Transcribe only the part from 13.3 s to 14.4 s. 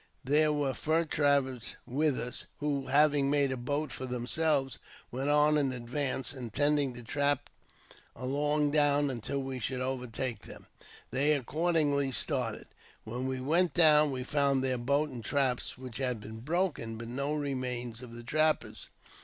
went down we